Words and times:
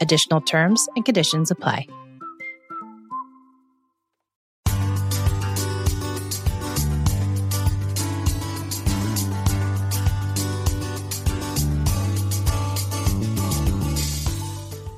Additional 0.00 0.40
terms 0.40 0.88
and 0.96 1.04
conditions 1.04 1.50
apply. 1.50 1.86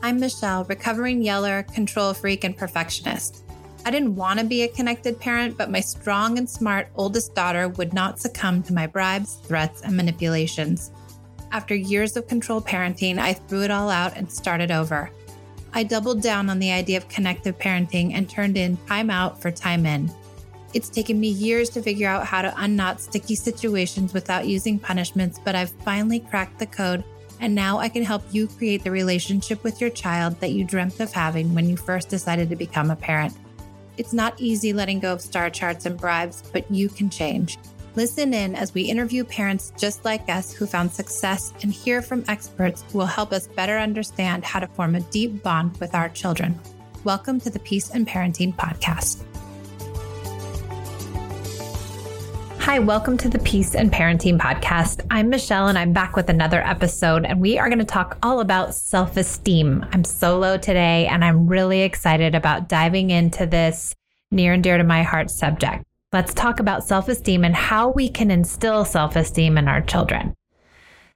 I'm 0.04 0.20
Michelle, 0.20 0.64
recovering 0.64 1.22
yeller, 1.22 1.62
control 1.62 2.12
freak, 2.12 2.44
and 2.44 2.56
perfectionist. 2.56 3.44
I 3.84 3.90
didn't 3.90 4.14
want 4.14 4.38
to 4.38 4.44
be 4.44 4.62
a 4.62 4.68
connected 4.68 5.18
parent, 5.18 5.56
but 5.56 5.70
my 5.70 5.80
strong 5.80 6.38
and 6.38 6.48
smart 6.48 6.88
oldest 6.94 7.34
daughter 7.34 7.68
would 7.70 7.92
not 7.92 8.20
succumb 8.20 8.62
to 8.64 8.72
my 8.72 8.86
bribes, 8.86 9.36
threats, 9.36 9.82
and 9.82 9.96
manipulations. 9.96 10.92
After 11.52 11.74
years 11.74 12.16
of 12.16 12.26
controlled 12.26 12.66
parenting, 12.66 13.18
I 13.18 13.34
threw 13.34 13.62
it 13.62 13.70
all 13.70 13.90
out 13.90 14.16
and 14.16 14.32
started 14.32 14.70
over. 14.70 15.10
I 15.74 15.84
doubled 15.84 16.22
down 16.22 16.48
on 16.48 16.58
the 16.58 16.72
idea 16.72 16.96
of 16.96 17.08
connective 17.08 17.58
parenting 17.58 18.14
and 18.14 18.28
turned 18.28 18.56
in 18.56 18.78
time 18.88 19.10
out 19.10 19.40
for 19.40 19.50
time 19.50 19.84
in. 19.84 20.10
It's 20.72 20.88
taken 20.88 21.20
me 21.20 21.28
years 21.28 21.68
to 21.70 21.82
figure 21.82 22.08
out 22.08 22.26
how 22.26 22.40
to 22.40 22.54
unknot 22.56 23.02
sticky 23.02 23.34
situations 23.34 24.14
without 24.14 24.46
using 24.46 24.78
punishments, 24.78 25.38
but 25.44 25.54
I've 25.54 25.70
finally 25.84 26.20
cracked 26.20 26.58
the 26.58 26.66
code 26.66 27.04
and 27.40 27.54
now 27.54 27.78
I 27.78 27.90
can 27.90 28.02
help 28.02 28.22
you 28.30 28.46
create 28.46 28.82
the 28.82 28.90
relationship 28.90 29.62
with 29.62 29.80
your 29.80 29.90
child 29.90 30.40
that 30.40 30.52
you 30.52 30.64
dreamt 30.64 31.00
of 31.00 31.12
having 31.12 31.52
when 31.54 31.68
you 31.68 31.76
first 31.76 32.08
decided 32.08 32.48
to 32.48 32.56
become 32.56 32.90
a 32.90 32.96
parent. 32.96 33.36
It's 33.98 34.14
not 34.14 34.40
easy 34.40 34.72
letting 34.72 35.00
go 35.00 35.12
of 35.12 35.20
star 35.20 35.50
charts 35.50 35.84
and 35.84 35.98
bribes, 35.98 36.42
but 36.52 36.70
you 36.70 36.88
can 36.88 37.10
change. 37.10 37.58
Listen 37.94 38.32
in 38.32 38.54
as 38.54 38.72
we 38.72 38.84
interview 38.84 39.22
parents 39.22 39.70
just 39.76 40.02
like 40.02 40.26
us 40.30 40.50
who 40.50 40.64
found 40.64 40.90
success 40.90 41.52
and 41.60 41.70
hear 41.70 42.00
from 42.00 42.24
experts 42.26 42.82
who 42.90 42.96
will 42.96 43.04
help 43.04 43.32
us 43.32 43.46
better 43.46 43.76
understand 43.76 44.46
how 44.46 44.60
to 44.60 44.66
form 44.66 44.94
a 44.94 45.00
deep 45.00 45.42
bond 45.42 45.76
with 45.76 45.94
our 45.94 46.08
children. 46.08 46.58
Welcome 47.04 47.38
to 47.40 47.50
the 47.50 47.58
Peace 47.58 47.90
and 47.90 48.08
Parenting 48.08 48.54
Podcast. 48.56 49.22
Hi, 52.60 52.78
welcome 52.78 53.18
to 53.18 53.28
the 53.28 53.40
Peace 53.40 53.74
and 53.74 53.92
Parenting 53.92 54.38
Podcast. 54.38 55.04
I'm 55.10 55.28
Michelle 55.28 55.68
and 55.68 55.76
I'm 55.76 55.92
back 55.92 56.16
with 56.16 56.30
another 56.30 56.66
episode, 56.66 57.26
and 57.26 57.42
we 57.42 57.58
are 57.58 57.68
going 57.68 57.78
to 57.78 57.84
talk 57.84 58.16
all 58.22 58.40
about 58.40 58.74
self 58.74 59.18
esteem. 59.18 59.84
I'm 59.92 60.04
solo 60.04 60.56
today 60.56 61.08
and 61.08 61.22
I'm 61.22 61.46
really 61.46 61.82
excited 61.82 62.34
about 62.34 62.70
diving 62.70 63.10
into 63.10 63.44
this 63.44 63.94
near 64.30 64.54
and 64.54 64.64
dear 64.64 64.78
to 64.78 64.84
my 64.84 65.02
heart 65.02 65.30
subject. 65.30 65.84
Let's 66.12 66.34
talk 66.34 66.60
about 66.60 66.84
self 66.84 67.08
esteem 67.08 67.42
and 67.42 67.56
how 67.56 67.88
we 67.88 68.10
can 68.10 68.30
instill 68.30 68.84
self 68.84 69.16
esteem 69.16 69.56
in 69.56 69.66
our 69.66 69.80
children. 69.80 70.34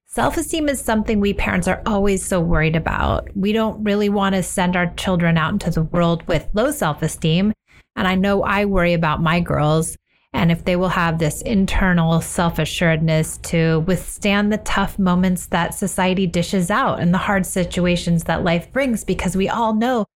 Self 0.07 0.39
esteem 0.39 0.71
is 0.71 0.81
something 0.81 1.21
we 1.21 1.35
parents 1.35 1.69
are 1.69 1.83
always 1.85 2.25
so 2.25 2.41
worried 2.41 2.77
about. 2.77 3.29
We 3.37 3.53
don't 3.53 3.85
really 3.85 4.09
want 4.09 4.37
to 4.37 4.43
send 4.43 4.75
our 4.75 4.87
children 4.95 5.37
out 5.37 5.53
into 5.53 5.71
the 5.71 5.83
world 5.83 6.27
with 6.27 6.49
low 6.55 6.71
self 6.71 7.03
esteem. 7.03 7.53
And 7.95 8.09
I 8.09 8.15
know 8.15 8.43
I 8.43 8.65
worry 8.65 8.95
about 8.95 9.23
my 9.23 9.39
girls 9.39 9.99
and 10.33 10.51
if 10.51 10.65
they 10.65 10.77
will 10.77 10.89
have 10.89 11.19
this 11.19 11.43
internal 11.43 12.23
self 12.23 12.59
assuredness 12.59 13.37
to 13.39 13.81
withstand 13.81 14.51
the 14.51 14.59
tough 14.59 14.99
moments 14.99 15.49
that 15.49 15.75
society 15.75 16.27
dishes 16.27 16.71
out 16.71 17.01
and 17.01 17.13
the 17.13 17.19
hard 17.19 17.45
situations 17.45 18.25
that 18.25 18.45
life 18.45 18.73
brings, 18.73 19.05
because 19.05 19.37
we 19.37 19.51
all 19.51 19.75
know 19.75 20.07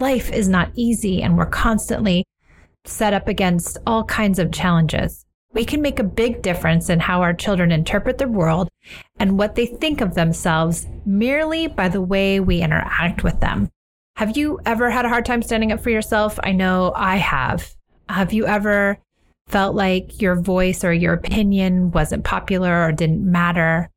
life 0.00 0.32
is 0.32 0.48
not 0.48 0.72
easy 0.74 1.22
and 1.22 1.38
we're 1.38 1.46
constantly 1.46 2.24
set 2.84 3.14
up 3.14 3.28
against 3.28 3.78
all 3.86 4.04
kinds 4.04 4.38
of 4.38 4.52
challenges. 4.52 5.24
We 5.52 5.64
can 5.64 5.82
make 5.82 5.98
a 5.98 6.04
big 6.04 6.42
difference 6.42 6.90
in 6.90 6.98
how 6.98 7.22
our 7.22 7.32
children 7.32 7.70
interpret 7.70 8.18
the 8.18 8.26
world 8.26 8.68
and 9.18 9.38
what 9.38 9.54
they 9.54 9.66
think 9.66 10.00
of 10.00 10.14
themselves 10.14 10.86
merely 11.06 11.68
by 11.68 11.88
the 11.88 12.02
way 12.02 12.40
we 12.40 12.60
interact 12.60 13.22
with 13.22 13.40
them. 13.40 13.70
Have 14.16 14.36
you 14.36 14.60
ever 14.66 14.90
had 14.90 15.04
a 15.04 15.08
hard 15.08 15.24
time 15.24 15.42
standing 15.42 15.72
up 15.72 15.80
for 15.80 15.90
yourself? 15.90 16.38
I 16.42 16.52
know 16.52 16.92
I 16.94 17.16
have. 17.16 17.74
Have 18.08 18.32
you 18.32 18.46
ever 18.46 18.98
felt 19.48 19.74
like 19.74 20.20
your 20.20 20.40
voice 20.40 20.84
or 20.84 20.92
your 20.92 21.14
opinion 21.14 21.90
wasn't 21.92 22.24
popular 22.24 22.84
or 22.84 22.92
didn't 22.92 23.24
matter? 23.24 23.90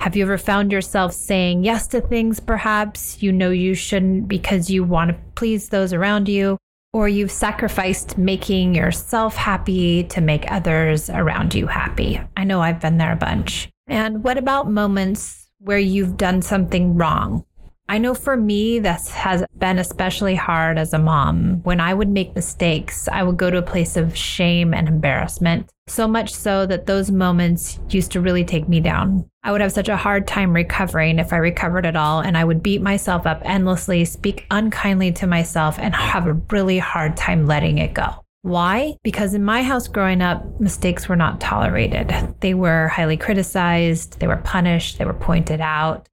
Have 0.00 0.16
you 0.16 0.24
ever 0.24 0.38
found 0.38 0.72
yourself 0.72 1.12
saying 1.12 1.64
yes 1.64 1.86
to 1.88 2.00
things 2.00 2.40
perhaps 2.40 3.22
you 3.22 3.32
know 3.32 3.50
you 3.50 3.74
shouldn't 3.74 4.28
because 4.28 4.70
you 4.70 4.84
want 4.84 5.10
to 5.10 5.18
please 5.34 5.68
those 5.68 5.92
around 5.92 6.28
you? 6.28 6.56
Or 6.92 7.08
you've 7.08 7.30
sacrificed 7.30 8.18
making 8.18 8.74
yourself 8.74 9.36
happy 9.36 10.04
to 10.04 10.20
make 10.20 10.50
others 10.50 11.08
around 11.08 11.54
you 11.54 11.68
happy? 11.68 12.20
I 12.36 12.44
know 12.44 12.60
I've 12.60 12.80
been 12.80 12.98
there 12.98 13.12
a 13.12 13.16
bunch. 13.16 13.68
And 13.86 14.24
what 14.24 14.38
about 14.38 14.70
moments 14.70 15.48
where 15.58 15.78
you've 15.78 16.16
done 16.16 16.42
something 16.42 16.96
wrong? 16.96 17.44
I 17.90 17.98
know 17.98 18.14
for 18.14 18.36
me, 18.36 18.78
this 18.78 19.08
has 19.08 19.44
been 19.58 19.80
especially 19.80 20.36
hard 20.36 20.78
as 20.78 20.92
a 20.92 20.98
mom. 21.00 21.60
When 21.64 21.80
I 21.80 21.92
would 21.92 22.08
make 22.08 22.36
mistakes, 22.36 23.08
I 23.08 23.24
would 23.24 23.36
go 23.36 23.50
to 23.50 23.58
a 23.58 23.62
place 23.62 23.96
of 23.96 24.16
shame 24.16 24.72
and 24.72 24.86
embarrassment. 24.86 25.68
So 25.88 26.06
much 26.06 26.32
so 26.32 26.66
that 26.66 26.86
those 26.86 27.10
moments 27.10 27.80
used 27.88 28.12
to 28.12 28.20
really 28.20 28.44
take 28.44 28.68
me 28.68 28.78
down. 28.78 29.28
I 29.42 29.50
would 29.50 29.60
have 29.60 29.72
such 29.72 29.88
a 29.88 29.96
hard 29.96 30.28
time 30.28 30.52
recovering 30.52 31.18
if 31.18 31.32
I 31.32 31.38
recovered 31.38 31.84
at 31.84 31.96
all, 31.96 32.20
and 32.20 32.38
I 32.38 32.44
would 32.44 32.62
beat 32.62 32.80
myself 32.80 33.26
up 33.26 33.42
endlessly, 33.44 34.04
speak 34.04 34.46
unkindly 34.52 35.10
to 35.14 35.26
myself, 35.26 35.76
and 35.80 35.92
have 35.92 36.28
a 36.28 36.34
really 36.34 36.78
hard 36.78 37.16
time 37.16 37.48
letting 37.48 37.78
it 37.78 37.92
go. 37.92 38.24
Why? 38.42 38.98
Because 39.02 39.34
in 39.34 39.42
my 39.42 39.64
house 39.64 39.88
growing 39.88 40.22
up, 40.22 40.60
mistakes 40.60 41.08
were 41.08 41.16
not 41.16 41.40
tolerated. 41.40 42.14
They 42.38 42.54
were 42.54 42.86
highly 42.86 43.16
criticized, 43.16 44.20
they 44.20 44.28
were 44.28 44.36
punished, 44.36 44.98
they 44.98 45.04
were 45.04 45.12
pointed 45.12 45.60
out. 45.60 46.06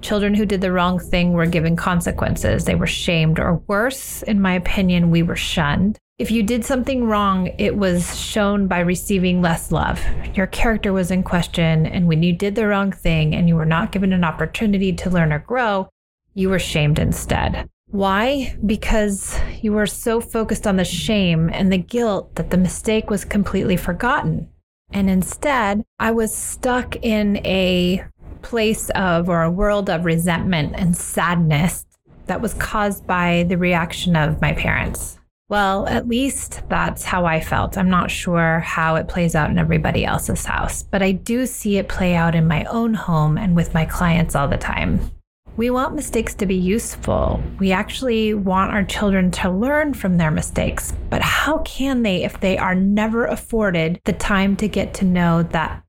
Children 0.00 0.34
who 0.34 0.44
did 0.44 0.60
the 0.60 0.72
wrong 0.72 0.98
thing 0.98 1.32
were 1.32 1.46
given 1.46 1.76
consequences. 1.76 2.64
They 2.64 2.74
were 2.74 2.86
shamed, 2.86 3.38
or 3.38 3.62
worse, 3.66 4.22
in 4.22 4.40
my 4.40 4.54
opinion, 4.54 5.10
we 5.10 5.22
were 5.22 5.36
shunned. 5.36 5.98
If 6.18 6.30
you 6.30 6.42
did 6.42 6.64
something 6.64 7.06
wrong, 7.06 7.50
it 7.58 7.76
was 7.76 8.16
shown 8.18 8.68
by 8.68 8.80
receiving 8.80 9.42
less 9.42 9.72
love. 9.72 10.00
Your 10.34 10.46
character 10.46 10.92
was 10.92 11.10
in 11.10 11.22
question, 11.22 11.86
and 11.86 12.06
when 12.06 12.22
you 12.22 12.32
did 12.32 12.54
the 12.54 12.68
wrong 12.68 12.92
thing 12.92 13.34
and 13.34 13.48
you 13.48 13.56
were 13.56 13.64
not 13.64 13.92
given 13.92 14.12
an 14.12 14.24
opportunity 14.24 14.92
to 14.92 15.10
learn 15.10 15.32
or 15.32 15.40
grow, 15.40 15.88
you 16.34 16.50
were 16.50 16.58
shamed 16.58 16.98
instead. 16.98 17.68
Why? 17.86 18.56
Because 18.64 19.40
you 19.62 19.72
were 19.72 19.86
so 19.86 20.20
focused 20.20 20.66
on 20.66 20.76
the 20.76 20.84
shame 20.84 21.48
and 21.52 21.72
the 21.72 21.78
guilt 21.78 22.34
that 22.34 22.50
the 22.50 22.58
mistake 22.58 23.08
was 23.08 23.24
completely 23.24 23.76
forgotten. 23.76 24.50
And 24.90 25.10
instead, 25.10 25.82
I 25.98 26.12
was 26.12 26.32
stuck 26.32 26.96
in 26.96 27.38
a 27.46 28.04
place 28.44 28.90
of 28.90 29.28
or 29.28 29.42
a 29.42 29.50
world 29.50 29.90
of 29.90 30.04
resentment 30.04 30.74
and 30.76 30.96
sadness 30.96 31.84
that 32.26 32.40
was 32.40 32.54
caused 32.54 33.06
by 33.06 33.44
the 33.48 33.58
reaction 33.58 34.14
of 34.14 34.40
my 34.40 34.52
parents. 34.52 35.18
Well, 35.48 35.86
at 35.88 36.08
least 36.08 36.62
that's 36.68 37.04
how 37.04 37.26
I 37.26 37.40
felt. 37.40 37.76
I'm 37.76 37.90
not 37.90 38.10
sure 38.10 38.60
how 38.60 38.96
it 38.96 39.08
plays 39.08 39.34
out 39.34 39.50
in 39.50 39.58
everybody 39.58 40.04
else's 40.04 40.46
house, 40.46 40.82
but 40.82 41.02
I 41.02 41.12
do 41.12 41.44
see 41.44 41.76
it 41.76 41.88
play 41.88 42.14
out 42.14 42.34
in 42.34 42.48
my 42.48 42.64
own 42.64 42.94
home 42.94 43.36
and 43.36 43.54
with 43.54 43.74
my 43.74 43.84
clients 43.84 44.34
all 44.34 44.48
the 44.48 44.56
time. 44.56 45.10
We 45.56 45.70
want 45.70 45.94
mistakes 45.94 46.34
to 46.36 46.46
be 46.46 46.56
useful. 46.56 47.40
We 47.60 47.70
actually 47.70 48.34
want 48.34 48.72
our 48.72 48.82
children 48.82 49.30
to 49.32 49.50
learn 49.50 49.94
from 49.94 50.16
their 50.16 50.32
mistakes. 50.32 50.92
But 51.10 51.22
how 51.22 51.58
can 51.58 52.02
they 52.02 52.24
if 52.24 52.40
they 52.40 52.58
are 52.58 52.74
never 52.74 53.26
afforded 53.26 54.00
the 54.04 54.14
time 54.14 54.56
to 54.56 54.66
get 54.66 54.94
to 54.94 55.04
know 55.04 55.44
that 55.44 55.83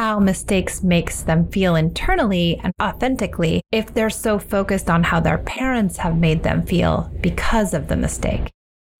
how 0.00 0.18
mistakes 0.18 0.82
makes 0.82 1.20
them 1.20 1.46
feel 1.50 1.76
internally 1.76 2.58
and 2.64 2.72
authentically 2.80 3.60
if 3.70 3.92
they're 3.92 4.08
so 4.08 4.38
focused 4.38 4.88
on 4.88 5.02
how 5.02 5.20
their 5.20 5.36
parents 5.36 5.98
have 5.98 6.16
made 6.16 6.42
them 6.42 6.62
feel 6.62 7.12
because 7.20 7.74
of 7.74 7.86
the 7.86 7.96
mistake. 7.96 8.50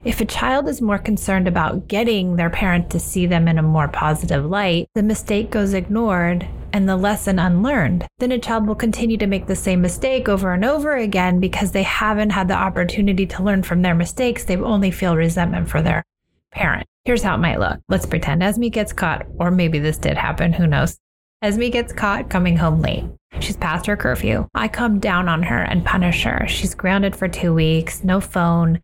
If 0.05 0.21
a 0.21 0.27
child 0.27 0.69
is 0.69 0.83
more 0.83 0.99
concerned 0.99 1.49
about 1.49 1.89
getting 1.89 2.37
their 2.37 2.51
parent 2.51 2.91
to 2.91 3.01
see 3.01 3.25
them 3.25 3.49
in 3.49 3.57
a 3.57 3.63
more 3.63 3.89
positive 3.89 4.45
light, 4.45 4.89
the 4.95 5.03
mistake 5.03 5.51
goes 5.51 5.73
ignored 5.73 6.47
and 6.75 6.87
the 6.87 6.99
lesson 6.99 7.39
unlearned. 7.39 8.07
Then 8.19 8.33
a 8.33 8.39
child 8.39 8.67
will 8.67 8.75
continue 8.75 9.17
to 9.17 9.27
make 9.27 9.47
the 9.47 9.57
same 9.57 9.81
mistake 9.81 10.29
over 10.29 10.53
and 10.53 10.67
over 10.67 10.97
again 10.97 11.41
because 11.41 11.73
they 11.73 11.83
haven't 11.83 12.29
had 12.29 12.49
the 12.49 12.63
opportunity 12.69 13.25
to 13.25 13.43
learn 13.43 13.63
from 13.63 13.81
their 13.81 13.95
mistakes. 13.95 14.45
They 14.45 14.59
only 14.59 14.91
feel 14.91 15.17
resentment 15.17 15.71
for 15.71 15.81
their 15.81 16.05
parent. 16.51 16.90
Here's 17.05 17.23
how 17.23 17.35
it 17.35 17.39
might 17.39 17.61
look. 17.61 17.81
Let's 17.89 18.05
pretend 18.05 18.43
Esme 18.43 18.69
gets 18.69 18.93
caught, 18.93 19.27
or 19.39 19.51
maybe 19.51 19.79
this 19.79 19.97
did 19.97 20.19
happen, 20.19 20.53
who 20.53 20.67
knows. 20.67 20.99
Esme 21.43 21.69
gets 21.71 21.95
caught 21.95 22.29
coming 22.29 22.59
home 22.59 22.83
late. 22.83 23.05
She's 23.41 23.57
past 23.57 23.87
her 23.87 23.97
curfew. 23.97 24.47
I 24.55 24.69
come 24.69 24.99
down 24.99 25.29
on 25.29 25.43
her 25.45 25.63
and 25.63 25.85
punish 25.85 26.25
her. 26.25 26.47
She's 26.47 26.75
grounded 26.75 27.17
for 27.17 27.27
two 27.27 27.55
weeks, 27.55 28.05
no 28.05 28.21
phone, 28.21 28.83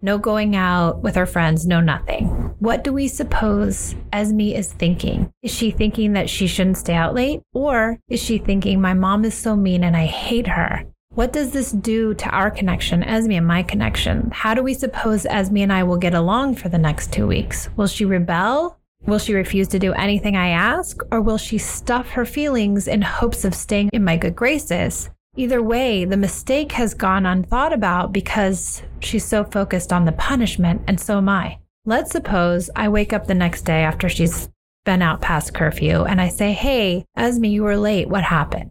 no 0.00 0.18
going 0.18 0.56
out 0.56 1.02
with 1.02 1.14
her 1.14 1.26
friends, 1.26 1.64
no 1.64 1.80
nothing. 1.80 2.26
What 2.58 2.82
do 2.82 2.92
we 2.92 3.06
suppose 3.06 3.94
Esme 4.12 4.40
is 4.40 4.72
thinking? 4.72 5.30
Is 5.42 5.54
she 5.54 5.70
thinking 5.70 6.14
that 6.14 6.28
she 6.28 6.48
shouldn't 6.48 6.78
stay 6.78 6.94
out 6.94 7.14
late? 7.14 7.42
Or 7.52 7.98
is 8.08 8.20
she 8.20 8.38
thinking, 8.38 8.80
my 8.80 8.94
mom 8.94 9.24
is 9.24 9.34
so 9.34 9.54
mean 9.54 9.84
and 9.84 9.96
I 9.96 10.06
hate 10.06 10.48
her? 10.48 10.84
What 11.14 11.34
does 11.34 11.50
this 11.50 11.72
do 11.72 12.14
to 12.14 12.30
our 12.30 12.50
connection, 12.50 13.02
Esme 13.02 13.32
and 13.32 13.46
my 13.46 13.62
connection? 13.62 14.30
How 14.32 14.54
do 14.54 14.62
we 14.62 14.72
suppose 14.72 15.26
Esme 15.26 15.58
and 15.58 15.72
I 15.72 15.82
will 15.82 15.98
get 15.98 16.14
along 16.14 16.54
for 16.54 16.70
the 16.70 16.78
next 16.78 17.12
two 17.12 17.26
weeks? 17.26 17.68
Will 17.76 17.86
she 17.86 18.06
rebel? 18.06 18.78
Will 19.04 19.18
she 19.18 19.34
refuse 19.34 19.68
to 19.68 19.78
do 19.78 19.92
anything 19.92 20.36
I 20.36 20.48
ask? 20.48 21.02
Or 21.10 21.20
will 21.20 21.36
she 21.36 21.58
stuff 21.58 22.08
her 22.08 22.24
feelings 22.24 22.88
in 22.88 23.02
hopes 23.02 23.44
of 23.44 23.54
staying 23.54 23.90
in 23.92 24.04
my 24.04 24.16
good 24.16 24.34
graces? 24.34 25.10
Either 25.36 25.62
way, 25.62 26.06
the 26.06 26.16
mistake 26.16 26.72
has 26.72 26.94
gone 26.94 27.26
unthought 27.26 27.74
about 27.74 28.14
because 28.14 28.82
she's 29.00 29.24
so 29.24 29.44
focused 29.44 29.92
on 29.92 30.06
the 30.06 30.12
punishment, 30.12 30.80
and 30.86 30.98
so 30.98 31.18
am 31.18 31.28
I. 31.28 31.58
Let's 31.84 32.12
suppose 32.12 32.70
I 32.74 32.88
wake 32.88 33.12
up 33.12 33.26
the 33.26 33.34
next 33.34 33.62
day 33.62 33.82
after 33.82 34.08
she's 34.08 34.48
been 34.86 35.02
out 35.02 35.20
past 35.20 35.52
curfew 35.52 36.04
and 36.04 36.22
I 36.22 36.28
say, 36.28 36.52
Hey, 36.52 37.04
Esme, 37.16 37.44
you 37.44 37.64
were 37.64 37.76
late. 37.76 38.08
What 38.08 38.24
happened? 38.24 38.70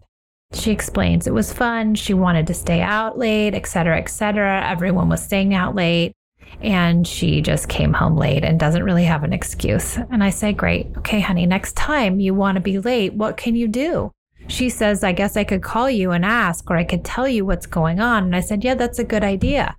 She 0.54 0.72
explains 0.72 1.28
it 1.28 1.34
was 1.34 1.54
fun. 1.54 1.96
She 1.96 2.14
wanted 2.14 2.48
to 2.48 2.54
stay 2.54 2.82
out 2.82 3.18
late, 3.18 3.56
etc., 3.56 3.98
etc. 3.98 4.68
Everyone 4.68 5.10
was 5.10 5.24
staying 5.24 5.54
out 5.54 5.76
late. 5.76 6.14
And 6.62 7.08
she 7.08 7.42
just 7.42 7.70
came 7.70 7.94
home 7.94 8.18
late 8.18 8.44
and 8.44 8.60
doesn't 8.60 8.84
really 8.84 9.06
have 9.06 9.24
an 9.24 9.34
excuse. 9.34 9.98
And 9.98 10.24
I 10.24 10.30
say, 10.30 10.52
Great. 10.54 10.88
Okay, 10.98 11.22
honey, 11.22 11.46
next 11.46 11.76
time 11.76 12.20
you 12.20 12.34
want 12.34 12.56
to 12.56 12.62
be 12.62 12.80
late, 12.80 13.14
what 13.14 13.38
can 13.38 13.56
you 13.56 13.68
do? 13.68 14.12
She 14.48 14.70
says, 14.70 15.04
I 15.04 15.12
guess 15.14 15.38
I 15.38 15.44
could 15.44 15.64
call 15.64 15.90
you 15.90 16.12
and 16.12 16.26
ask, 16.26 16.70
or 16.70 16.76
I 16.76 16.84
could 16.84 17.06
tell 17.06 17.28
you 17.28 17.46
what's 17.46 17.66
going 17.66 18.00
on. 18.00 18.26
And 18.26 18.36
I 18.36 18.42
said, 18.42 18.64
Yeah, 18.64 18.76
that's 18.76 19.00
a 19.00 19.04
good 19.04 19.24
idea. 19.24 19.76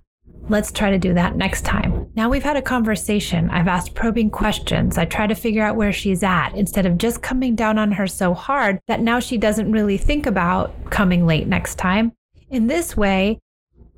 Let's 0.49 0.71
try 0.71 0.91
to 0.91 0.99
do 0.99 1.13
that 1.13 1.37
next 1.37 1.63
time. 1.63 2.07
Now 2.15 2.29
we've 2.29 2.43
had 2.43 2.57
a 2.57 2.61
conversation. 2.61 3.49
I've 3.49 3.67
asked 3.67 3.95
probing 3.95 4.29
questions. 4.29 4.97
I 4.97 5.05
try 5.05 5.25
to 5.25 5.35
figure 5.35 5.63
out 5.63 5.77
where 5.77 5.93
she's 5.93 6.21
at 6.21 6.53
instead 6.53 6.85
of 6.85 6.97
just 6.97 7.21
coming 7.21 7.55
down 7.55 7.77
on 7.77 7.93
her 7.93 8.07
so 8.07 8.33
hard 8.33 8.79
that 8.87 8.99
now 8.99 9.19
she 9.19 9.37
doesn't 9.37 9.71
really 9.71 9.97
think 9.97 10.25
about 10.25 10.73
coming 10.89 11.25
late 11.25 11.47
next 11.47 11.75
time. 11.75 12.11
In 12.49 12.67
this 12.67 12.97
way, 12.97 13.39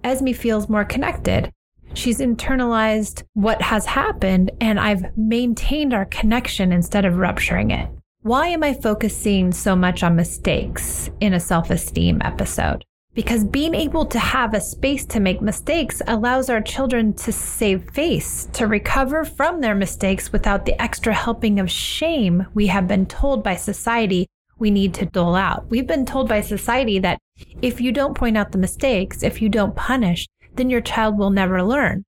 Esme 0.04 0.32
feels 0.32 0.70
more 0.70 0.86
connected. 0.86 1.52
She's 1.96 2.20
internalized 2.20 3.24
what 3.34 3.62
has 3.62 3.86
happened, 3.86 4.52
and 4.62 4.80
I've 4.80 5.18
maintained 5.18 5.94
our 5.94 6.06
connection 6.06 6.72
instead 6.72 7.06
of 7.06 7.18
rupturing 7.18 7.72
it. 7.72 7.90
Why 8.22 8.48
am 8.48 8.64
I 8.64 8.74
focusing 8.74 9.52
so 9.52 9.76
much 9.76 10.04
on 10.04 10.16
mistakes 10.16 11.10
in 11.20 11.34
a 11.34 11.40
self 11.40 11.70
esteem 11.70 12.22
episode? 12.24 12.84
Because 13.16 13.46
being 13.46 13.74
able 13.74 14.06
to 14.08 14.20
have 14.20 14.54
a 14.54 14.60
space 14.60 15.06
to 15.06 15.22
make 15.22 15.42
mistakes 15.42 16.02
allows 16.06 16.50
our 16.50 16.62
children 16.62 17.14
to 17.14 17.32
save 17.32 17.90
face, 17.92 18.50
to 18.52 18.68
recover 18.68 19.24
from 19.24 19.62
their 19.62 19.74
mistakes 19.74 20.34
without 20.34 20.66
the 20.66 20.80
extra 20.82 21.14
helping 21.14 21.62
of 21.62 21.72
shame 21.72 22.46
we 22.54 22.68
have 22.68 22.90
been 22.90 23.06
told 23.06 23.42
by 23.42 23.56
society 23.56 24.28
we 24.60 24.70
need 24.70 24.94
to 24.96 25.06
dole 25.06 25.36
out. 25.36 25.70
We've 25.70 25.88
been 25.88 26.06
told 26.06 26.28
by 26.28 26.42
society 26.42 27.00
that 27.00 27.18
if 27.62 27.80
you 27.80 27.94
don't 27.94 28.18
point 28.18 28.38
out 28.38 28.52
the 28.52 28.58
mistakes, 28.58 29.24
if 29.24 29.42
you 29.42 29.48
don't 29.48 29.78
punish, 29.78 30.28
then 30.56 30.70
your 30.70 30.82
child 30.82 31.18
will 31.18 31.30
never 31.30 31.64
learn. 31.64 32.04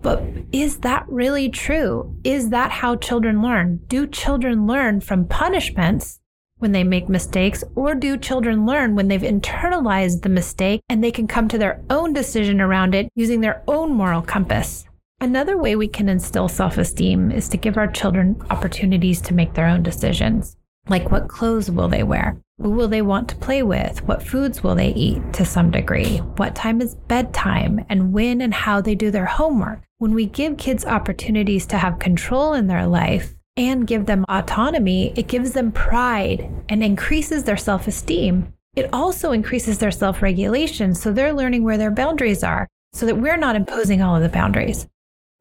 But 0.00 0.22
is 0.52 0.78
that 0.78 1.04
really 1.08 1.50
true? 1.50 2.18
Is 2.24 2.48
that 2.50 2.70
how 2.70 2.96
children 2.96 3.42
learn? 3.42 3.80
Do 3.88 4.06
children 4.06 4.66
learn 4.66 5.00
from 5.02 5.28
punishments 5.28 6.18
when 6.58 6.72
they 6.72 6.84
make 6.84 7.08
mistakes, 7.08 7.62
or 7.74 7.94
do 7.94 8.16
children 8.16 8.66
learn 8.66 8.94
when 8.94 9.08
they've 9.08 9.20
internalized 9.20 10.22
the 10.22 10.28
mistake 10.28 10.80
and 10.88 11.02
they 11.02 11.10
can 11.10 11.26
come 11.26 11.48
to 11.48 11.58
their 11.58 11.82
own 11.90 12.12
decision 12.12 12.60
around 12.60 12.94
it 12.94 13.08
using 13.14 13.40
their 13.40 13.62
own 13.68 13.92
moral 13.92 14.22
compass? 14.22 14.86
Another 15.20 15.56
way 15.56 15.76
we 15.76 15.88
can 15.88 16.08
instill 16.08 16.48
self 16.48 16.78
esteem 16.78 17.30
is 17.30 17.48
to 17.48 17.56
give 17.56 17.76
our 17.76 17.86
children 17.86 18.36
opportunities 18.50 19.20
to 19.22 19.34
make 19.34 19.54
their 19.54 19.66
own 19.66 19.82
decisions. 19.82 20.56
Like 20.88 21.10
what 21.10 21.28
clothes 21.28 21.70
will 21.70 21.88
they 21.88 22.02
wear? 22.02 22.40
Who 22.58 22.70
will 22.70 22.88
they 22.88 23.02
want 23.02 23.28
to 23.30 23.36
play 23.36 23.62
with? 23.62 24.02
What 24.04 24.22
foods 24.22 24.62
will 24.62 24.74
they 24.74 24.90
eat 24.90 25.32
to 25.34 25.44
some 25.44 25.70
degree? 25.70 26.18
What 26.18 26.54
time 26.54 26.80
is 26.80 26.94
bedtime? 26.94 27.84
And 27.88 28.12
when 28.12 28.40
and 28.40 28.54
how 28.54 28.80
they 28.80 28.94
do 28.94 29.10
their 29.10 29.26
homework? 29.26 29.82
When 29.98 30.14
we 30.14 30.26
give 30.26 30.56
kids 30.58 30.84
opportunities 30.84 31.66
to 31.66 31.78
have 31.78 31.98
control 31.98 32.54
in 32.54 32.66
their 32.66 32.86
life 32.86 33.35
and 33.56 33.86
give 33.86 34.06
them 34.06 34.24
autonomy, 34.28 35.12
it 35.16 35.28
gives 35.28 35.52
them 35.52 35.72
pride 35.72 36.50
and 36.68 36.82
increases 36.84 37.44
their 37.44 37.56
self 37.56 37.86
esteem. 37.88 38.52
It 38.74 38.90
also 38.92 39.32
increases 39.32 39.78
their 39.78 39.90
self 39.90 40.22
regulation. 40.22 40.94
So 40.94 41.12
they're 41.12 41.32
learning 41.32 41.64
where 41.64 41.78
their 41.78 41.90
boundaries 41.90 42.44
are 42.44 42.68
so 42.92 43.06
that 43.06 43.16
we're 43.16 43.36
not 43.36 43.56
imposing 43.56 44.02
all 44.02 44.16
of 44.16 44.22
the 44.22 44.28
boundaries. 44.28 44.86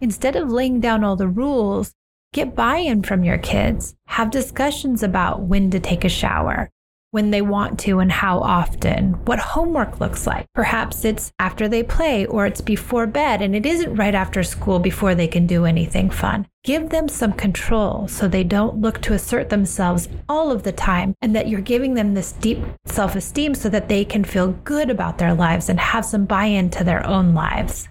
Instead 0.01 0.35
of 0.35 0.51
laying 0.51 0.79
down 0.79 1.03
all 1.03 1.15
the 1.15 1.27
rules, 1.27 1.93
get 2.33 2.55
buy 2.55 2.77
in 2.77 3.03
from 3.03 3.23
your 3.23 3.37
kids. 3.37 3.95
Have 4.07 4.29
discussions 4.31 5.03
about 5.03 5.41
when 5.41 5.71
to 5.71 5.79
take 5.79 6.03
a 6.03 6.09
shower, 6.09 6.69
when 7.15 7.31
they 7.31 7.41
want 7.41 7.79
to 7.79 7.99
and 7.99 8.11
how 8.11 8.39
often, 8.39 9.13
what 9.23 9.39
homework 9.39 10.01
looks 10.01 10.27
like. 10.27 10.45
Perhaps 10.53 11.05
it's 11.05 11.31
after 11.39 11.65
they 11.69 11.81
play 11.81 12.25
or 12.25 12.45
it's 12.45 12.59
before 12.59 13.07
bed 13.07 13.41
and 13.41 13.55
it 13.55 13.65
isn't 13.65 13.95
right 13.95 14.13
after 14.13 14.43
school 14.43 14.79
before 14.79 15.15
they 15.15 15.25
can 15.25 15.47
do 15.47 15.63
anything 15.63 16.09
fun. 16.09 16.45
Give 16.65 16.89
them 16.89 17.07
some 17.07 17.31
control 17.31 18.09
so 18.09 18.27
they 18.27 18.43
don't 18.43 18.81
look 18.81 18.99
to 19.03 19.13
assert 19.13 19.47
themselves 19.47 20.09
all 20.27 20.51
of 20.51 20.63
the 20.63 20.73
time 20.73 21.15
and 21.21 21.33
that 21.37 21.47
you're 21.47 21.61
giving 21.61 21.93
them 21.93 22.15
this 22.15 22.33
deep 22.33 22.59
self 22.83 23.15
esteem 23.15 23.55
so 23.55 23.69
that 23.69 23.87
they 23.87 24.03
can 24.03 24.25
feel 24.25 24.49
good 24.65 24.89
about 24.89 25.17
their 25.17 25.33
lives 25.33 25.69
and 25.69 25.79
have 25.79 26.03
some 26.03 26.25
buy 26.25 26.47
in 26.47 26.69
to 26.71 26.83
their 26.83 27.07
own 27.07 27.33
lives. 27.33 27.87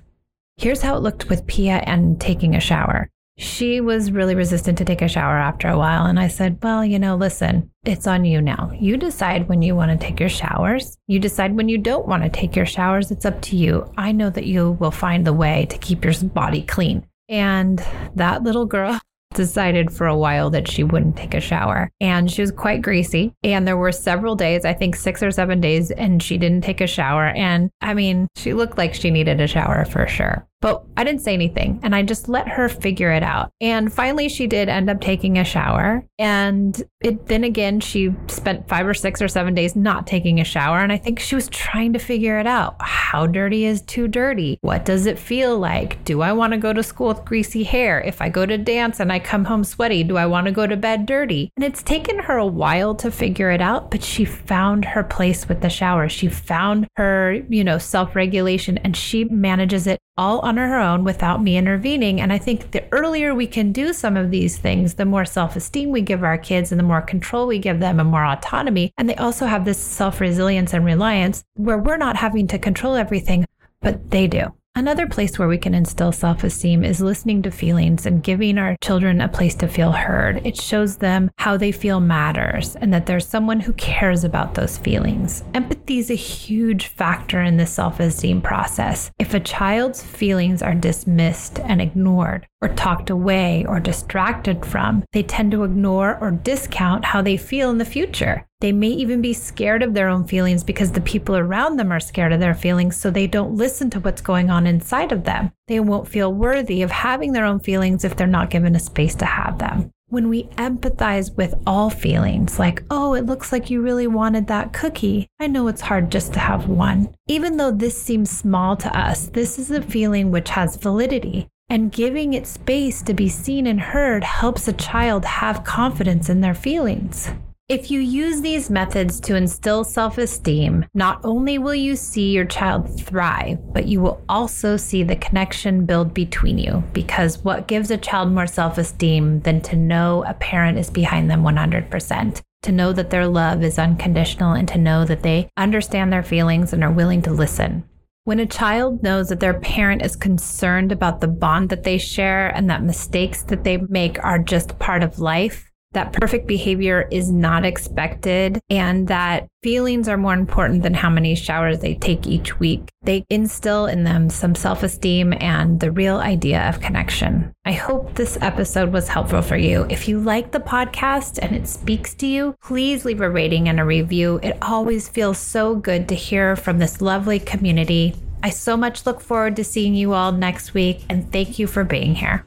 Here's 0.59 0.83
how 0.83 0.97
it 0.97 1.03
looked 1.03 1.31
with 1.31 1.47
Pia 1.47 1.77
and 1.87 2.21
taking 2.21 2.55
a 2.55 2.61
shower 2.61 3.09
she 3.37 3.81
was 3.81 4.13
really 4.13 4.35
resistant 4.35 4.79
to 4.79 4.85
take 4.85 5.03
a 5.03 5.09
shower 5.09 5.37
after 5.37 5.69
a 5.69 5.79
while. 5.79 6.07
And 6.07 6.21
I 6.21 6.29
said, 6.29 6.59
Well, 6.63 6.85
you 6.85 6.99
know, 6.99 7.17
listen, 7.17 7.71
it's 7.85 8.07
on 8.07 8.25
you 8.25 8.41
now. 8.41 8.71
You 8.79 8.97
decide 8.97 9.49
when 9.49 9.63
you 9.63 9.75
want 9.75 9.91
to 9.91 10.07
take 10.07 10.21
your 10.21 10.29
showers. 10.29 10.97
You 11.09 11.19
decide 11.19 11.57
when 11.57 11.69
you 11.69 11.79
don't 11.79 12.07
want 12.07 12.23
to 12.23 12.29
take 12.29 12.55
your 12.55 12.67
showers. 12.67 13.11
It's 13.11 13.25
up 13.25 13.41
to 13.43 13.57
you. 13.57 13.93
I 13.97 14.13
know 14.13 14.31
that 14.31 14.47
you 14.47 14.73
will 14.73 14.91
find 14.91 15.27
the 15.27 15.33
way 15.33 15.67
to 15.71 15.79
keep 15.79 16.05
your 16.05 16.15
body 16.23 16.63
clean. 16.63 17.07
And 17.29 17.85
that 18.15 18.43
little 18.43 18.67
girl 18.67 19.01
decided 19.35 19.93
for 19.93 20.07
a 20.07 20.17
while 20.17 20.51
that 20.51 20.71
she 20.71 20.85
wouldn't 20.85 21.17
take 21.17 21.35
a 21.35 21.41
shower. 21.41 21.91
And 22.01 22.31
she 22.31 22.41
was 22.41 22.53
quite 22.53 22.83
greasy. 22.83 23.35
And 23.43 23.67
there 23.67 23.77
were 23.77 23.91
several 23.91 24.37
days, 24.37 24.65
I 24.65 24.75
think 24.75 24.95
six 24.95 25.23
or 25.23 25.33
seven 25.33 25.61
days, 25.61 25.91
and 25.91 26.23
she 26.23 26.39
didn't 26.39 26.63
take 26.63 26.81
a 26.81 26.87
shower. 26.87 27.27
And 27.27 27.71
I 27.81 27.95
mean, 27.95 28.29
she 28.37 28.55
looked 28.55 28.79
like 28.79 28.95
she 28.95 29.11
needed 29.11 29.41
a 29.41 29.49
shower 29.49 29.85
for 29.85 30.07
sure. 30.07 30.47
But 30.65 30.83
I 30.97 31.05
didn't 31.05 31.21
say 31.21 31.35
anything 31.35 31.79
and 31.83 31.95
I 31.95 32.03
just 32.03 32.27
let 32.27 32.49
her 32.49 32.71
figure 32.71 33.13
it 33.13 33.23
out. 33.23 33.51
And 33.61 33.93
finally, 33.93 34.31
she 34.31 34.47
did 34.47 34.71
end 34.71 34.89
up 34.89 34.99
taking 34.99 35.37
a 35.37 35.45
shower. 35.45 36.07
And 36.19 36.83
it, 37.03 37.27
then 37.27 37.45
again, 37.45 37.81
she 37.81 38.15
spent 38.29 38.67
five 38.67 38.87
or 38.87 38.95
six 38.95 39.21
or 39.21 39.29
seven 39.29 39.55
days 39.55 39.77
not 39.77 40.07
taking 40.07 40.41
a 40.41 40.45
shower. 40.45 40.79
And 40.79 40.91
I 40.91 40.97
think 40.97 41.21
she 41.21 41.35
was 41.35 41.49
trying 41.49 41.93
to 41.93 41.99
figure 41.99 42.39
it 42.39 42.47
out. 42.47 42.77
How 42.81 43.27
dirty 43.27 43.67
is 43.67 43.83
too 43.83 44.09
dirty? 44.09 44.57
What 44.63 44.87
does 44.87 45.05
it 45.05 45.19
feel 45.19 45.59
like? 45.59 46.03
Do 46.07 46.23
I 46.23 46.33
want 46.33 46.55
to 46.55 46.59
go 46.59 46.73
to 46.73 46.83
school 46.83 47.09
with 47.09 47.27
greasy 47.27 47.63
hair? 47.63 48.01
If 48.01 48.23
I 48.23 48.31
go 48.31 48.47
to 48.47 48.57
dance 48.57 49.01
and 49.01 49.13
I 49.13 49.19
come 49.19 49.45
home 49.45 49.65
sweaty, 49.65 50.03
do 50.03 50.17
I 50.17 50.25
want 50.25 50.47
to 50.47 50.51
go 50.51 50.67
to 50.67 50.79
bed 50.79 51.05
dirty? 51.05 51.53
And 51.57 51.65
it's 51.67 51.83
taken 51.83 52.19
her 52.21 52.39
a 52.39 52.47
while 52.47 52.95
to 52.95 53.11
figure 53.11 53.51
it 53.51 53.61
out, 53.61 53.91
but 53.91 54.03
she 54.03 54.25
found 54.25 54.87
her 54.87 55.05
place 55.05 55.47
with 55.47 55.61
the 55.61 55.69
shower. 55.69 56.09
She 56.09 56.29
found 56.29 56.89
her, 56.97 57.35
you 57.51 57.65
know, 57.65 57.77
self 57.77 58.17
regulation 58.17 58.79
and 58.79 58.97
she 58.97 59.25
manages 59.25 59.87
it 59.87 60.01
all 60.17 60.41
on 60.41 60.57
her 60.57 60.79
own 60.79 61.05
without 61.05 61.43
me 61.43 61.57
intervening. 61.57 62.21
And 62.21 62.33
I 62.33 62.39
think 62.39 62.71
the 62.71 62.85
earlier 62.93 63.35
we 63.35 63.47
can 63.47 63.73
do 63.73 63.93
some 63.93 64.17
of 64.17 64.31
these 64.31 64.59
things, 64.59 64.95
the 64.95 65.05
more 65.05 65.25
self 65.25 65.57
esteem 65.57 65.91
we 65.91 66.03
give 66.03 66.23
our 66.23 66.39
kids 66.39 66.73
and 66.73 66.79
the 66.79 66.85
more 66.85 67.03
control 67.03 67.47
we 67.47 67.59
give 67.59 67.81
them 67.81 68.01
and 68.01 68.11
more 68.11 68.25
autonomy. 68.25 68.93
And 68.97 69.09
they 69.09 69.17
also 69.17 69.47
have 69.47 69.65
this 69.65 69.79
self 69.79 70.21
resilience 70.21 70.73
and 70.73 70.85
reliance 70.85 71.45
where 71.55 71.79
we're 71.79 71.97
not 71.97 72.17
having 72.17 72.47
to 72.49 72.59
control 72.59 72.95
everything, 72.95 73.45
but 73.81 74.11
they 74.11 74.27
do. 74.27 74.53
Another 74.77 75.07
place 75.07 75.39
where 75.39 75.47
we 75.47 75.57
can 75.57 75.73
instill 75.73 76.11
self 76.11 76.43
esteem 76.43 76.83
is 76.83 77.01
listening 77.01 77.43
to 77.43 77.51
feelings 77.53 78.07
and 78.07 78.25
giving 78.25 78.59
our 78.59 78.77
children 78.83 79.21
a 79.21 79.29
place 79.29 79.55
to 79.57 79.69
feel 79.69 79.93
heard. 79.93 80.45
It 80.45 80.57
shows 80.57 80.97
them 80.97 81.31
how 81.39 81.57
they 81.57 81.71
feel 81.71 82.01
matters 82.01 82.75
and 82.75 82.93
that 82.93 83.07
there's 83.07 83.25
someone 83.25 83.61
who 83.61 83.73
cares 83.75 84.25
about 84.25 84.55
those 84.55 84.77
feelings. 84.77 85.45
Empathy 85.55 86.01
is 86.01 86.11
a 86.11 86.17
huge 86.17 86.89
factor 86.89 87.41
in 87.41 87.57
the 87.57 87.67
self 87.67 88.01
esteem 88.01 88.43
process. 88.43 89.13
If 89.21 89.33
a 89.33 89.39
child's 89.39 90.03
feelings 90.03 90.61
are 90.61 90.75
dismissed 90.75 91.61
and 91.61 91.81
ignored, 91.81 92.49
or 92.65 92.69
talked 92.69 93.11
away 93.11 93.63
or 93.69 93.79
distracted 93.79 94.65
from, 94.65 95.05
they 95.13 95.23
tend 95.23 95.53
to 95.53 95.65
ignore 95.65 96.17
or 96.19 96.31
discount 96.31 97.05
how 97.05 97.21
they 97.21 97.37
feel 97.37 97.69
in 97.69 97.77
the 97.77 97.85
future. 97.85 98.47
They 98.63 98.73
may 98.73 98.89
even 98.89 99.21
be 99.21 99.35
scared 99.35 99.83
of 99.83 99.93
their 99.93 100.09
own 100.09 100.25
feelings 100.27 100.65
because 100.65 100.91
the 100.91 101.03
people 101.03 101.37
around 101.37 101.77
them 101.77 101.93
are 101.93 102.01
scared 102.01 102.33
of 102.33 102.41
their 102.41 102.55
feelings, 102.55 102.97
so 102.97 103.11
they 103.11 103.27
don't 103.27 103.55
listen 103.55 103.91
to 103.91 104.01
what's 104.01 104.23
going 104.23 104.49
on 104.49 104.67
inside 104.67 105.13
of 105.13 105.25
them. 105.25 105.53
They 105.69 105.81
won't 105.81 106.09
feel 106.09 106.33
worthy 106.33 106.81
of 106.81 106.91
having 106.91 107.33
their 107.33 107.45
own 107.45 107.61
feelings 107.61 108.03
if 108.03 108.17
they're 108.17 108.27
not 108.27 108.49
given 108.49 108.75
a 108.75 108.81
space 108.81 109.15
to 109.17 109.27
have 109.27 109.59
them. 109.59 109.91
When 110.09 110.31
we 110.31 110.45
empathize 110.57 111.37
with 111.37 111.55
all 111.67 111.91
feelings, 111.91 112.59
like, 112.59 112.83
oh, 112.91 113.13
it 113.13 113.27
looks 113.27 113.53
like 113.53 113.69
you 113.69 113.83
really 113.83 114.07
wanted 114.07 114.47
that 114.47 114.73
cookie. 114.73 115.29
I 115.39 115.49
know 115.49 115.69
it's 115.69 115.81
hard 115.83 116.11
just 116.11 116.33
to 116.33 116.39
have 116.39 116.69
one. 116.69 117.15
Even 117.27 117.59
though 117.59 117.73
this 117.73 118.01
seems 118.01 118.31
small 118.31 118.77
to 118.79 118.99
us, 118.99 119.27
this 119.27 119.59
is 119.59 119.71
a 119.71 119.83
feeling 119.83 120.31
which 120.31 120.51
has 120.51 120.77
validity. 120.77 121.49
And 121.75 121.91
giving 121.91 122.35
it 122.35 122.47
space 122.47 123.03
to 123.03 123.15
be 123.15 123.29
seen 123.29 123.67
and 123.67 123.81
heard 123.81 124.23
helps 124.23 124.69
a 124.69 124.73
child 124.73 125.25
have 125.25 125.65
confidence 125.65 126.29
in 126.29 126.41
their 126.41 126.55
feelings. 126.55 127.29
If 127.69 127.91
you 127.91 127.99
use 127.99 128.41
these 128.41 128.71
methods 128.71 129.19
to 129.23 129.35
instill 129.35 129.83
self 129.83 130.17
esteem, 130.17 130.87
not 130.95 131.21
only 131.25 131.59
will 131.59 131.75
you 131.75 131.97
see 131.97 132.31
your 132.31 132.45
child 132.45 133.05
thrive, 133.05 133.59
but 133.73 133.87
you 133.89 134.01
will 134.01 134.23
also 134.29 134.77
see 134.77 135.03
the 135.03 135.17
connection 135.17 135.85
build 135.85 136.15
between 136.15 136.59
you. 136.59 136.85
Because 136.93 137.39
what 137.39 137.67
gives 137.67 137.91
a 137.91 137.97
child 137.97 138.31
more 138.31 138.47
self 138.47 138.79
esteem 138.79 139.41
than 139.41 139.61
to 139.63 139.75
know 139.75 140.23
a 140.29 140.35
parent 140.35 140.79
is 140.79 140.91
behind 140.91 141.29
them 141.29 141.43
100%? 141.43 142.41
To 142.63 142.71
know 142.71 142.93
that 142.93 143.11
their 143.11 143.27
love 143.27 143.65
is 143.65 143.81
unconditional 143.81 144.53
and 144.53 144.69
to 144.69 144.79
know 144.79 145.05
that 145.07 145.25
they 145.25 145.49
understand 145.57 146.13
their 146.13 146.23
feelings 146.23 146.73
and 146.73 146.85
are 146.85 146.93
willing 146.93 147.23
to 147.23 147.33
listen. 147.33 147.83
When 148.27 148.41
a 148.41 148.47
child 148.47 149.03
knows 149.03 149.29
that 149.29 149.41
their 149.41 149.61
parent 149.61 150.01
is 150.01 150.17
concerned 150.17 150.93
about 150.93 151.21
the 151.21 151.29
bond 151.29 151.69
that 151.69 151.83
they 151.83 151.99
share 151.99 152.49
and 152.49 152.71
that 152.71 152.83
mistakes 152.83 153.43
that 153.43 153.65
they 153.65 153.77
make 153.77 154.19
are 154.25 154.39
just 154.39 154.79
part 154.79 155.03
of 155.03 155.19
life, 155.19 155.71
that 155.95 156.13
perfect 156.13 156.47
behavior 156.47 157.09
is 157.11 157.31
not 157.31 157.65
expected, 157.65 158.61
and 158.69 159.09
that 159.09 159.49
feelings 159.63 160.09
are 160.09 160.17
more 160.17 160.35
important 160.35 160.83
than 160.83 160.93
how 160.95 161.09
many 161.09 161.35
showers 161.35 161.79
they 161.79 161.95
take 161.95 162.27
each 162.27 162.61
week. 162.61 162.91
They 163.03 163.25
instill 163.31 163.87
in 163.87 164.05
them 164.05 164.29
some 164.29 164.55
self 164.55 164.83
esteem 164.83 165.33
and 165.41 165.81
the 165.81 165.91
real 165.91 166.19
idea 166.19 166.69
of 166.69 166.81
connection. 166.81 167.53
I 167.65 167.73
hope 167.73 168.15
this 168.15 168.37
episode 168.41 168.93
was 168.93 169.09
helpful 169.09 169.43
for 169.43 169.57
you. 169.57 169.87
If 169.89 170.07
you 170.09 170.21
like 170.21 170.53
the 170.53 170.61
podcast 170.61 171.39
and 171.41 171.57
it 171.57 171.67
speaks 171.67 172.15
to 172.17 172.27
you, 172.27 172.55
please 172.63 173.05
leave 173.05 173.21
a 173.21 173.31
rating 173.31 173.69
and 173.69 173.81
a 173.81 173.85
review. 173.85 174.41
It 174.43 174.59
always 174.63 175.09
feels 175.09 175.39
so 175.39 175.75
good 175.75 176.09
to 176.09 176.15
hear 176.15 176.57
from 176.57 176.79
this 176.79 177.01
lovely 177.01 177.39
community. 177.39 178.15
I 178.43 178.51
so 178.51 178.77
much 178.77 179.07
look 179.07 179.23
forward 179.23 179.57
to 179.57 179.65
seeing 179.65 179.95
you 179.95 180.13
all 180.13 180.31
next 180.31 180.75
week, 180.75 181.05
and 181.09 181.33
thank 181.33 181.59
you 181.59 181.67
for 181.67 181.83
being 181.83 182.15
here. 182.15 182.45